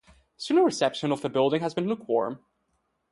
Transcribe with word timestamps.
Student 0.35 0.65
reception 0.65 1.11
of 1.11 1.21
the 1.21 1.29
building 1.29 1.61
has 1.61 1.75
been 1.75 1.87
lukewarm. 1.87 2.39